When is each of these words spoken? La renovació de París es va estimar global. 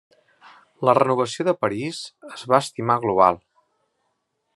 La 0.87 0.95
renovació 0.97 1.45
de 1.47 1.53
París 1.65 1.99
es 2.31 2.45
va 2.53 2.61
estimar 2.69 2.97
global. 3.05 3.39